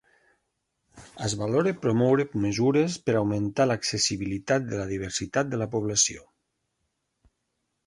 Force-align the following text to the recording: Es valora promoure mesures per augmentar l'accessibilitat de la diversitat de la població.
Es 1.27 1.35
valora 1.41 1.73
promoure 1.83 2.25
mesures 2.45 2.95
per 3.09 3.15
augmentar 3.19 3.69
l'accessibilitat 3.69 4.67
de 4.73 4.81
la 4.83 4.89
diversitat 4.95 5.55
de 5.55 5.63
la 5.65 5.71
població. 5.77 6.27